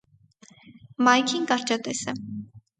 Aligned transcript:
Մայքին 1.09 1.47
կարճատես 1.53 2.05
է։ 2.15 2.19